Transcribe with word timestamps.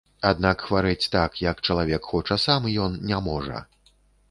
Аднак 0.27 0.63
хварэць 0.69 1.09
так, 1.15 1.37
як 1.43 1.61
чалавек 1.67 2.09
хоча 2.15 2.39
сам, 2.47 2.61
ён 2.89 2.99
не 3.13 3.23
можа. 3.31 3.65